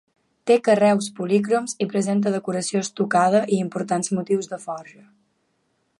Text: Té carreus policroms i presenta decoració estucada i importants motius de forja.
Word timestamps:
Té 0.51 0.55
carreus 0.67 1.09
policroms 1.19 1.75
i 1.85 1.89
presenta 1.91 2.33
decoració 2.37 2.83
estucada 2.87 3.45
i 3.59 3.61
importants 3.67 4.13
motius 4.21 4.51
de 4.55 4.63
forja. 4.65 5.07